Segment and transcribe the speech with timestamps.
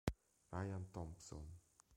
[0.51, 1.45] Ryan Thompson